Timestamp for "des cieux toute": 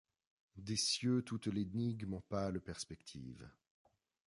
0.55-1.45